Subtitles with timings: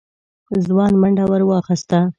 [0.65, 1.99] ځوان منډه ور واخيسته.